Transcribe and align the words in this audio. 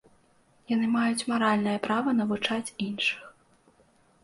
Яны 0.71 0.87
маюць 0.93 1.27
маральнае 1.33 1.77
права 1.85 2.15
навучаць 2.23 2.75
іншых. 2.89 3.21